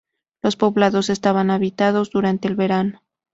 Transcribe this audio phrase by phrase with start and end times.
[0.41, 3.01] Los poblados estaban habitados durante el verano.